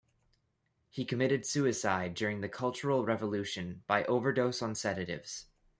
[0.89, 5.45] He committed suicide during the Cultural Revolution by overdose on sedatives.